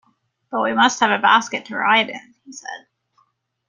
"But 0.49 0.63
we 0.63 0.73
must 0.73 0.99
have 1.01 1.11
a 1.11 1.21
basket 1.21 1.65
to 1.65 1.75
ride 1.77 2.09
in," 2.09 2.33
he 2.43 2.51
said. 2.51 2.87